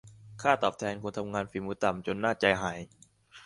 [0.41, 2.79] ค่าตอบแทนคนทำงานฝีมือต่ำจนน่าใจหาย